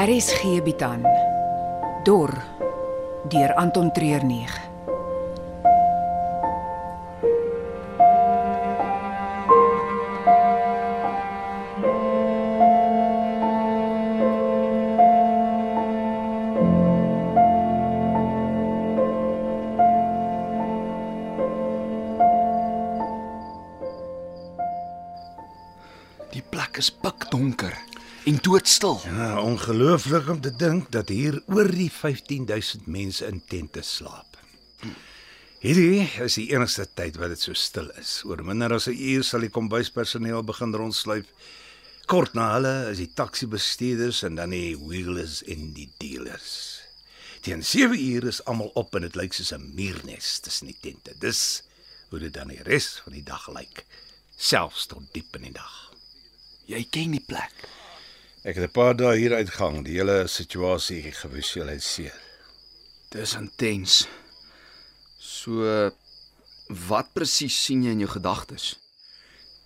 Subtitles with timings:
[0.00, 1.02] RSG bied aan
[2.08, 2.32] Dor
[3.28, 4.48] deur Anton Treurnig.
[26.32, 27.89] Die plek is pikdonker
[28.24, 29.00] en doodstil.
[29.04, 34.38] Ja, ongelooflik om te dink dat hier oor die 15000 mense in tente slaap.
[35.60, 38.20] Hierdie is die enigste tyd wat dit so stil is.
[38.24, 41.26] Oor minder as 'n uur sal die kombuispersoneel begin rondsluip.
[42.06, 46.80] Kort na hulle is die taxi-bestuurders en dan die wheelers en die dealers.
[47.40, 51.14] Teen 7 uur is almal op en dit lyk soos 'n muurnes tussen die tente.
[51.18, 51.62] Dis
[52.08, 53.84] hoe dit dan die res van die dag lyk,
[54.36, 55.92] selfs tot diep in die dag.
[56.66, 57.79] Jy ken die plek.
[58.42, 62.14] Ek het 'n paar dae hier uitgang, die hele situasie gevisualiseer.
[63.10, 64.08] Dis intens.
[65.18, 65.90] So
[66.88, 68.76] wat presies sien jy in jou gedagtes?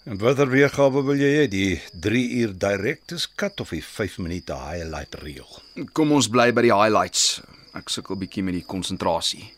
[0.05, 1.49] En watter weergawe wil jy hê?
[1.49, 5.63] Die 3 uur director's cut of die 5 minute highlight reel?
[5.93, 7.41] Kom ons bly by die highlights.
[7.75, 9.53] Ek sukkel bietjie met die konsentrasie.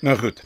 [0.00, 0.42] Nou goed.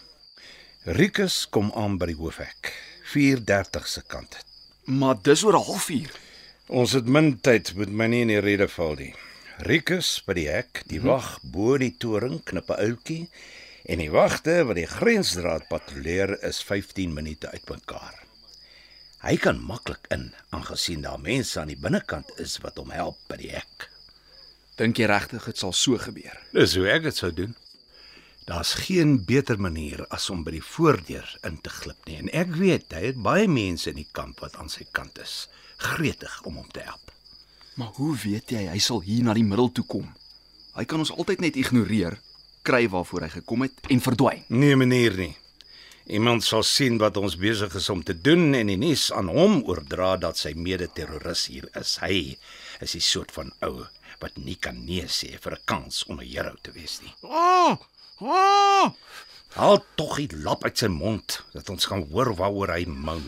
[0.84, 2.74] Rikus kom aan by die hoofhek.
[3.14, 4.36] 4:30 se kant.
[4.84, 6.10] Maar dis oor 'n halfuur.
[6.70, 9.10] Ons het min tyd, moet my nie in die rede val nie.
[9.66, 13.24] Rikus by die hek, die wag bo die toring knip 'n outjie
[13.90, 18.22] en die wagte wat die grensdraad patrolleer is 15 minute uitmekaar.
[19.26, 23.36] Hy kan maklik in aangesien daar mense aan die binnekant is wat hom help by
[23.36, 23.90] die hek.
[24.78, 26.38] Dink jy regtig dit sal so gebeur?
[26.54, 27.56] Dis hoe ek dit sou doen.
[28.46, 32.22] Daar's geen beter manier as om by die voordeur in te glip nie.
[32.22, 35.48] En ek weet hy het baie mense in die kamp wat aan sy kant is,
[35.80, 37.12] gretig om hom te help.
[37.80, 40.08] Maar hoe weet jy hy sal hier na die middel toe kom?
[40.76, 42.18] Hy kan ons altyd net ignoreer,
[42.66, 44.44] kry waarvoor hy gekom het en verdwyn.
[44.52, 45.34] Nee, meneer nie.
[46.10, 49.60] Iemand sal sien wat ons besig is om te doen en die nuus aan hom
[49.70, 51.96] oordra dat sy mede-terroris hier is.
[52.02, 52.36] Hy
[52.82, 53.86] is die soort van ou
[54.20, 57.14] wat nie kan nee sê vir 'n kans om 'n hero te wees nie.
[57.22, 57.78] Oh!
[58.20, 58.92] Oh!
[59.58, 63.24] Haal tog die lap uit sy mond dat ons kan hoor waaroor hy moan.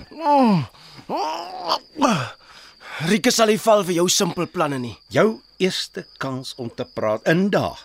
[3.09, 4.95] Rieke sal nie val vir jou simpel planne nie.
[5.11, 7.81] Jou eerste kans om te praat in daag.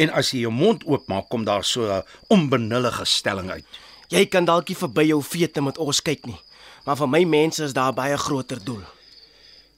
[0.00, 3.66] En as jy jou mond oopmaak, kom daar so 'n onbenullige stelling uit.
[4.08, 6.40] Jy kan dalk nie verby jou vete met ons kyk nie.
[6.84, 8.82] Maar vir my mense is daar baie groter doel.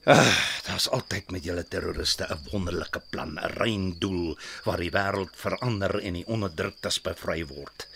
[0.07, 5.99] Daar's altyd met julle terroriste 'n wonderlike plan, 'n rein doel waar die wêreld verander
[5.99, 7.87] en die onderdruktes bevry word.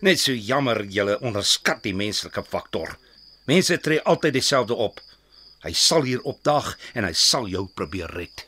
[0.00, 2.96] Net so jammer julle onderskat die menslike faktor.
[3.46, 5.00] Mense tree altyd dieselfde op.
[5.62, 8.46] Hy sal hier opdag en hy sal jou probeer red.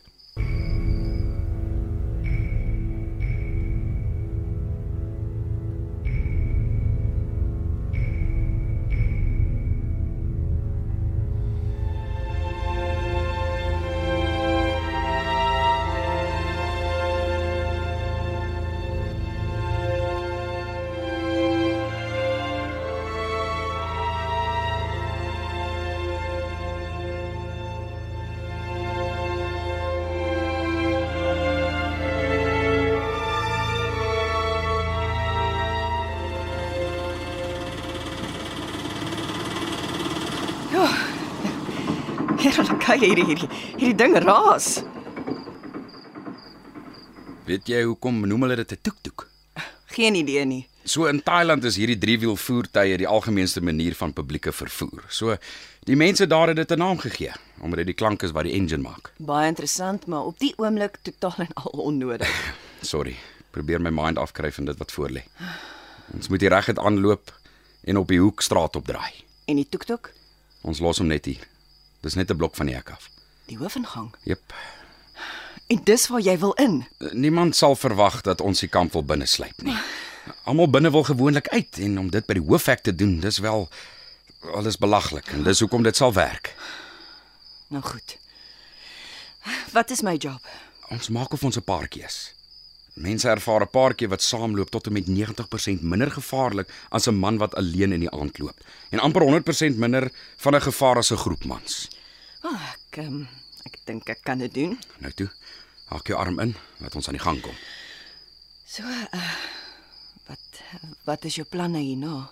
[42.85, 44.83] Kyk hierdie hierdie hierdie ding raas.
[47.49, 49.29] Weet jy hoekom noem hulle dit 'n toektoek?
[49.97, 50.65] Geen idee nie.
[50.85, 55.05] So in Thailand is hierdie driewiel voertuie die algemeenste manier van publieke vervoer.
[55.09, 55.37] So
[55.85, 58.53] die mense daar het dit 'n naam gegee omdat dit die klank is wat die
[58.53, 59.13] engine maak.
[59.19, 62.29] Baie interessant, maar op die oomblik totaal en al onnodig.
[62.93, 63.17] Sorry,
[63.51, 65.23] probeer my mind afkry van dit wat voor lê.
[66.13, 67.33] Ons moet hier reguit aanloop
[67.85, 69.13] en op die hoekstraat opdraai.
[69.47, 70.13] En die toektok,
[70.65, 71.43] Ons los hom net hier.
[72.05, 73.11] Dis net 'n blok van die hek af.
[73.47, 74.15] die hoofingang.
[74.25, 74.55] Jep.
[75.69, 76.87] En dis waar jy wil in.
[77.13, 79.77] Niemand sal verwag dat ons die kamp wil binne sluip nie.
[80.45, 83.69] Almal binne wil gewoonlik uit en om dit by die hoofhek te doen, dis wel
[84.55, 86.55] alles belaglik en dis hoekom dit sal werk.
[87.69, 88.17] Nou goed.
[89.73, 90.41] Wat is my job?
[90.89, 92.33] Ons maak of ons 'n paartjie is.
[92.95, 97.39] Mense ervaar 'n paartjie wat saamloop tot en met 90% minder gevaarlik as 'n man
[97.39, 98.59] wat alleen in die aand loop
[98.91, 101.89] en amper 100% minder van 'n gevaar as 'n groep mans.
[102.43, 103.29] Oh, ek um,
[103.65, 104.79] ek dink ek kan dit doen.
[104.99, 105.31] Nou toe,
[105.85, 107.55] haak jou arm in, laat ons aan die gang kom.
[108.67, 109.35] So, uh,
[110.27, 110.63] wat
[111.05, 112.31] wat is jou planne hierna?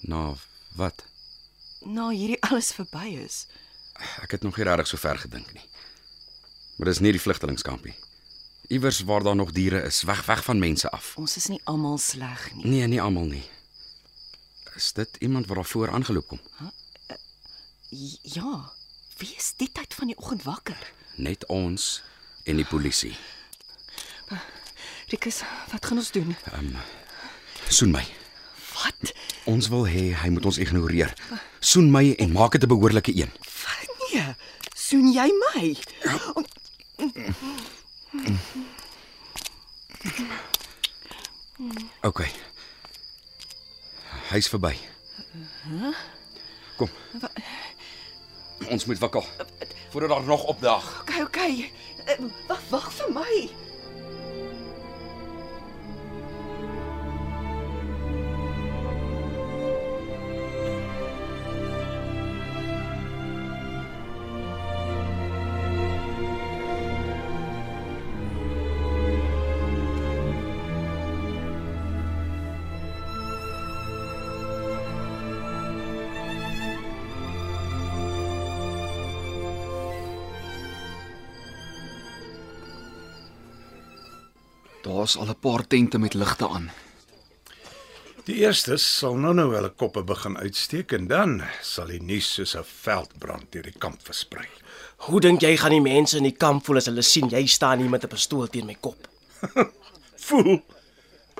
[0.00, 0.36] Nou,
[0.76, 1.04] wat?
[1.80, 3.46] Nou hierdie alles verby is.
[4.22, 5.64] Ek het nog nie regtig so ver gedink nie.
[6.76, 7.94] Maar dis nie die vlugtelingskampie.
[8.68, 11.14] Iewers waar daar nog diere is, weg weg van mense af.
[11.16, 12.66] Ons is nie almal sleg nie.
[12.66, 13.44] Nee, nie almal nie.
[14.76, 16.40] Is dit iemand wat daar voor aangeloop kom?
[17.88, 18.72] J- Ja.
[19.16, 20.92] Wie is die tyd van die oggend wakker?
[21.16, 22.02] Net ons
[22.44, 23.16] en die polisie.
[25.08, 25.40] Rikus,
[25.72, 26.36] wat gaan ons doen?
[27.68, 28.04] Soen my.
[28.74, 29.12] Wat?
[29.44, 31.14] Ons wil hê hy moet ons ignoreer.
[31.58, 33.32] Soen my en maak dit 'n behoorlike een.
[34.12, 34.34] Nee.
[34.74, 35.76] Soen jy my?
[42.02, 42.20] OK.
[44.30, 44.76] Hy's verby.
[46.76, 46.88] Kom.
[48.68, 49.24] Ons moet wakkel.
[49.90, 51.00] Voordat daar nog opdaag.
[51.00, 51.72] Okay, okay.
[52.04, 53.48] Eh, Wag, wag vir my.
[84.88, 86.70] Daar's al 'n paar tente met ligte aan.
[88.24, 92.56] Die eerstes sal nou nou hulle koppe begin uitsteek en dan sal die nuus soos
[92.56, 94.48] 'n veldbrand deur die kamp versprei.
[94.96, 97.78] Hoe dink jy gaan die mense in die kamp voel as hulle sien jy staan
[97.78, 99.08] hier met 'n pistool teen my kop?
[100.26, 100.62] Voel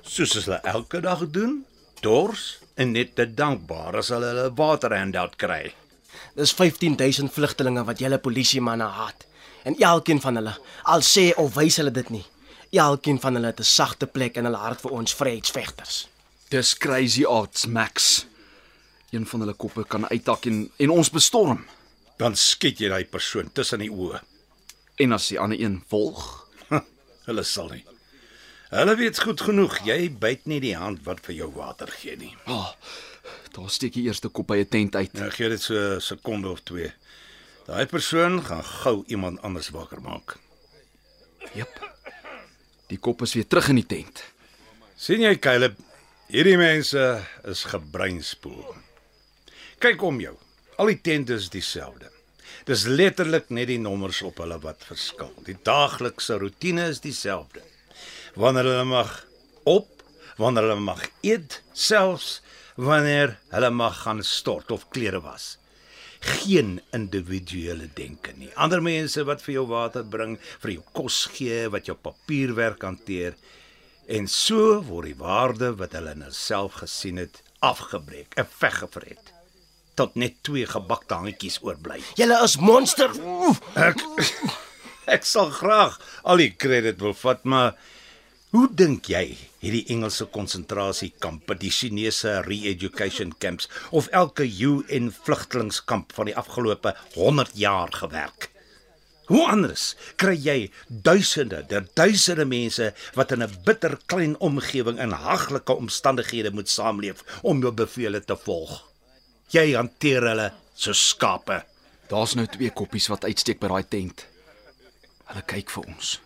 [0.03, 1.65] soos hulle elke dag doen,
[2.01, 5.75] dors en net te dankbaar as hulle hulle waterhandout kry.
[6.35, 9.27] Dis 15000 vlugtelinge wat julle polisiemanne haat.
[9.65, 12.25] En elkeen van hulle, al sê of wys hulle dit nie,
[12.71, 16.09] elkeen van hulle het 'n sagte plek in hulle hart vir ons vryheidsvegters.
[16.49, 18.27] Dis crazy odds, Max.
[19.11, 21.67] Een van hulle koppe kan uittak en en ons bestorm.
[22.17, 24.21] Dan skiet jy daai persoon tussen die oë.
[24.97, 26.47] En as die ander een volg,
[27.29, 27.85] Hulle sal nie.
[28.71, 32.35] Hulle weet goed genoeg jy byt nie die hand wat vir jou water gee nie.
[32.47, 32.73] ah, oh,
[33.53, 35.13] daar steek die eerste kop by 'n tent uit.
[35.13, 36.93] Nou gee dit so 'n sekonde of twee.
[37.67, 40.37] Daai persoon gaan gou iemand anders wakker maak.
[41.55, 41.98] Jep.
[42.89, 44.25] Die kop is weer terug in die tent.
[44.99, 45.77] sien jy Caleb,
[46.33, 47.03] hierdie mense
[47.47, 48.65] is gebreinspoel.
[49.79, 50.35] Kyk om jou.
[50.81, 52.11] Al die tente is dieselfde.
[52.67, 55.31] Dis letterlik net die nommers op hulle wat verskil.
[55.47, 57.63] Die daaglikse roetine is dieselfde.
[58.35, 59.13] Wanneer hulle mag
[59.69, 59.89] op,
[60.41, 62.41] wanneer hulle mag eet, selfs
[62.79, 65.57] wanneer hulle mag gaan stort of klere was.
[66.21, 68.51] Geen individuele denke nie.
[68.55, 73.37] Ander mense wat vir jou water bring, vir jou kos gee, wat jou papierwerk hanteer.
[74.09, 79.33] En so word die waarde wat hulle in hulself gesien het afgebreek, 'n veggevret
[79.99, 81.99] tot net twee gebakte hangetjies oorbly.
[82.15, 83.11] Julle is monster.
[83.75, 83.99] Ek
[85.17, 87.75] ek sal graag al die krediet wil vat, maar
[88.55, 96.15] hoe dink jy het die Engelse konsentrasiekampe, die Chinese re-education camps of elke UN vlugtelingkamp
[96.15, 98.51] van die afgelope 100 jaar gewerk?
[99.29, 105.13] Hoe anders kry jy duisende, der duisende mense wat in 'n bitter klein omgewing in
[105.13, 108.85] haglike omstandighede moet saamleef om jou bevele te volg?
[109.51, 111.65] Jy hanteer hulle so skape.
[112.09, 114.27] Daar's nou twee koppies wat uitsteek by daai tent.
[115.27, 116.21] Hulle kyk vir ons.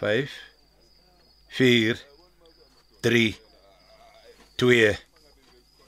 [0.00, 0.30] 5
[1.48, 1.98] 4
[3.00, 3.36] 3
[4.56, 4.96] 2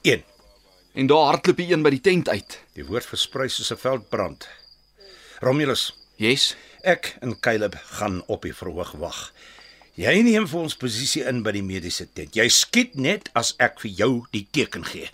[0.02, 0.24] 1
[0.92, 2.56] En daar hardloop die een by die tent uit.
[2.74, 4.48] Die woord versprei soos 'n veldbrand.
[5.40, 6.56] Romulus, Yes.
[6.82, 9.32] ek en Caleb gaan op die verhoog wag.
[9.94, 12.34] Jy neem vir ons posisie in by die mediese tent.
[12.34, 15.10] Jy skiet net as ek vir jou die teken gee.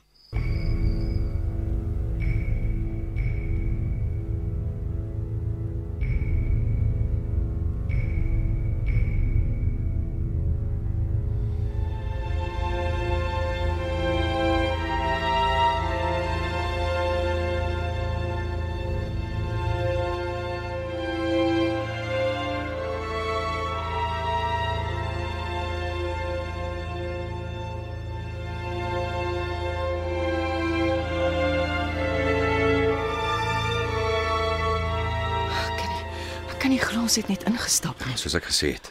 [36.67, 38.17] Kan nie glo ons het net ingestap nie.
[38.19, 38.89] Soos ek gesê het,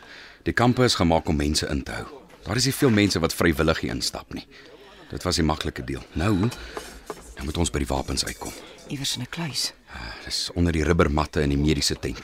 [0.47, 2.21] die kampe is gemaak om mense in te hou.
[2.45, 4.45] Daar is nie veel mense wat vrywillig hier instap nie.
[5.09, 6.05] Dit was die maklike deel.
[6.15, 8.53] Nou, nou moet ons by die wapens uitkom.
[8.87, 9.73] Iewers in 'n kluis.
[10.23, 12.21] Dis onder die rubbermatte in die mediese tent.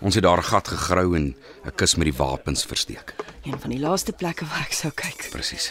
[0.00, 3.14] Ons het daar 'n gat gegrou en 'n kus met die wapens versteek.
[3.44, 5.28] Een van die laaste plekke waar ek sou kyk.
[5.30, 5.70] Presies.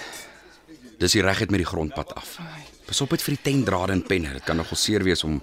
[1.00, 2.38] Dis die reguit met die grondpad af.
[2.86, 4.34] Pas op met vir die tentdrade en penne.
[4.34, 5.42] Dit kan nogal seer wees om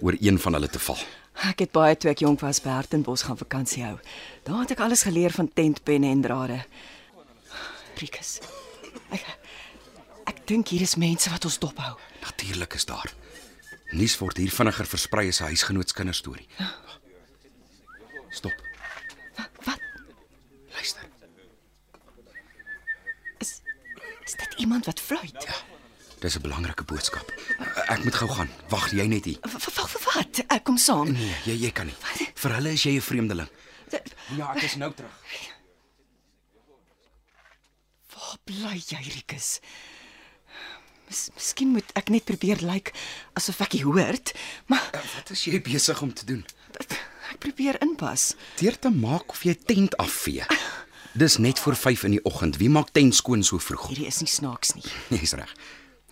[0.00, 0.98] oor een van hulle te val.
[1.32, 3.96] Ek het baie toe ek jonk was by Hartenbos gaan vakansie hou.
[4.44, 6.60] Daar het ek alles geleer van tentpenne en drade.
[8.00, 8.40] Rikus.
[9.10, 9.24] Ek
[10.28, 11.96] ek dink hier is mense wat ons dophou.
[12.20, 13.12] Natuurlik is daar.
[13.92, 16.48] Nuus word hier vinniger versprei as 'n huisgenootskinder storie.
[18.30, 18.54] Stop.
[19.64, 19.80] Wat?
[20.72, 21.04] Luister.
[23.38, 23.60] Is
[24.24, 25.44] is dit iemand wat fluit?
[25.44, 25.71] Ja.
[26.22, 27.26] Dis 'n belangrike boodskap.
[27.90, 28.48] Ek moet gou gaan.
[28.70, 29.38] Wag jy net hier.
[29.42, 29.92] Wat?
[30.14, 30.44] Wat?
[30.48, 31.10] Ek kom saam.
[31.12, 31.94] Nee, jy jy kan nie.
[32.34, 33.48] Vir hulle is jy 'n vreemdeling.
[34.36, 35.10] Ja, ek is nou terug.
[38.14, 39.60] Waar bly jy, Rikus?
[41.08, 42.92] Mis, miskien moet ek net probeer lyk
[43.36, 44.32] asof ek jy hoort,
[44.66, 46.44] maar Wat is jy besig om te doen?
[47.32, 48.34] ek probeer inpas.
[48.60, 50.44] Deur te maak of jy tent afvee.
[51.14, 52.56] Dis net voor 5 in die oggend.
[52.56, 53.88] Wie maak tent skoon so vroeg?
[53.88, 54.84] Hierdie is nie snaaks nie.
[55.10, 55.52] Jy's reg.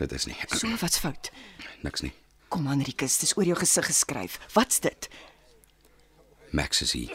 [0.01, 0.37] Dit is nie.
[0.57, 1.29] So wat's fout?
[1.85, 2.13] Niks nie.
[2.51, 4.39] Kom aan, Rikus, dis oor jou gesig geskryf.
[4.57, 5.09] Wat's dit?
[6.57, 7.13] Max is hier.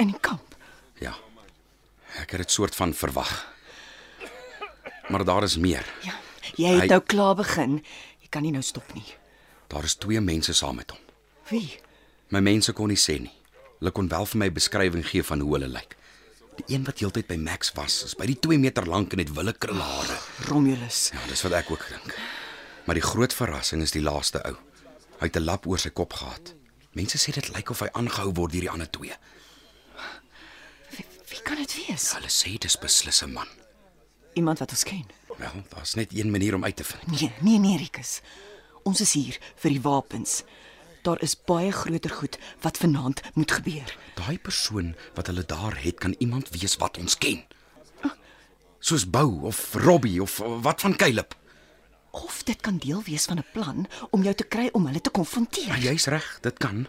[0.00, 0.56] In die kamp.
[1.04, 1.12] Ja.
[2.18, 3.30] Ek het dit soort van verwag.
[5.12, 5.84] Maar daar is meer.
[6.06, 6.16] Ja.
[6.56, 7.78] Jy het Hy- nou klaar begin.
[8.24, 9.04] Jy kan nie nou stop nie.
[9.70, 11.00] Daar is twee mense saam met hom.
[11.50, 11.76] Wie?
[12.30, 13.32] My mense kon nie sê nie.
[13.78, 15.96] Hulle kon wel vir my beskrywing gee van hoe hulle lyk.
[16.60, 19.30] Die een wat heeltyd by Max was, is by die 2 meter lank en het
[19.32, 20.16] wille krulhare.
[20.50, 21.06] Romulus.
[21.14, 22.12] Ja, dis wat ek ook dink.
[22.84, 24.56] Maar die groot verrassing is die laaste ou.
[25.20, 26.54] Hy het 'n lap oor sy kop gehad.
[26.92, 29.16] Mense sê dit lyk of hy aangehou word deur die ander twee.
[30.90, 32.12] Wie, wie kan dit wees?
[32.12, 33.48] Hulle sê dis beslis 'n man.
[34.34, 35.06] Iemand wat ons ken.
[35.38, 37.06] Wel, daar's net een manier om uit te vind.
[37.06, 38.20] Nee, nee, nee, Rikus.
[38.82, 40.42] Ons is hier vir die wapens.
[41.02, 43.96] Daar is baie groter goed wat vanaand moet gebeur.
[44.14, 47.44] Daai persoon wat hulle daar het, kan iemand wees wat ons ken.
[48.80, 51.34] Soos Bou of Robbie of wat van Caleb.
[52.10, 55.10] Of dit kan deel wees van 'n plan om jou te kry om hulle te
[55.12, 55.78] Ja, konfronteer.
[55.78, 56.86] jy's reg, dit kan.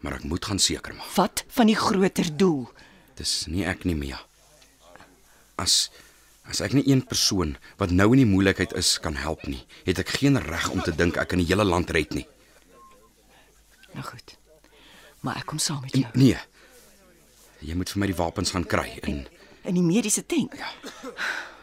[0.00, 1.14] Maar ek moet gaan seker maak.
[1.14, 2.68] Wat van die groter doel?
[3.14, 4.26] Dis nie ek nie meer.
[5.56, 5.90] As
[6.48, 9.98] as ek nie een persoon wat nou in die moeilikheid is kan help nie, het
[9.98, 12.26] ek geen reg om te dink ek kan die hele land red nie.
[13.98, 14.36] Nou goed.
[15.26, 16.06] Maar ek kom saam met jou.
[16.14, 16.38] Nee.
[17.66, 19.24] Jy moet vir my die wapens gaan kry en
[19.68, 20.54] In die mediese tent.
[20.56, 20.68] ja.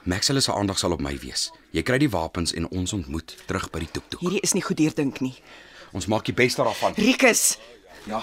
[0.05, 1.47] Maxwell se aandag sal op my wees.
[1.73, 4.19] Jy kry die wapens en ons ontmoet terug by die toektoek.
[4.21, 5.33] Hierdie is nie goed deurdink nie.
[5.95, 6.93] Ons maak die beste daarvan.
[6.99, 7.57] Rikus,
[8.05, 8.21] Ja.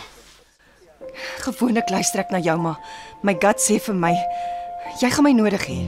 [1.43, 2.79] gewoonlik luister ek na jou maar
[3.27, 4.13] my gut sê vir my
[5.01, 5.81] jy gaan my nodig hê.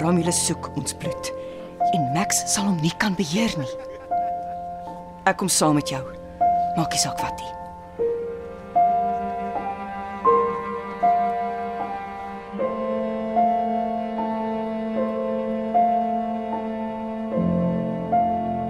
[0.00, 1.30] Romulus soek ons bloed
[1.92, 3.74] en Max sal hom nie kan beheer nie.
[5.26, 6.00] Ek kom saam met jou.
[6.78, 7.54] Maak nie saak wat nie.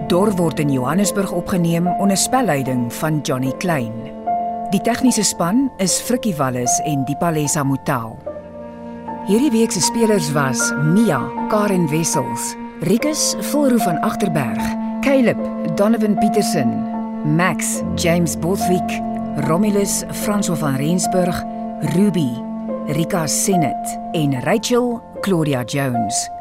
[0.09, 3.93] Dor word in Johannesburg opgeneem onder spelleiding van Johnny Klein.
[4.73, 8.17] Die tegniese span is Frikkie Wallis en Dipalesa Motelo.
[9.29, 11.21] Hierdie week se spelers was Mia,
[11.53, 14.61] Karen Wessels, Rikus Volroo van Agterberg,
[15.05, 15.37] Caleb,
[15.77, 19.01] Donovan Petersen, Max, James Bothwick,
[19.47, 21.43] Romulus, François van Rensburg,
[21.95, 22.31] Ruby,
[22.87, 23.75] Rika Senet
[24.13, 26.38] en Rachel, Claudia Jones.